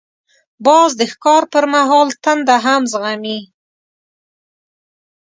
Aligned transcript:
باز 0.65 0.91
د 0.99 1.01
ښکار 1.11 1.43
پر 1.53 1.65
مهال 1.73 2.07
تنده 2.23 2.57
هم 2.65 2.81
زغمي 2.91 3.39